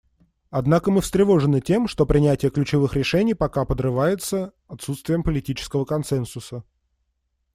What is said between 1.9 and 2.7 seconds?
принятие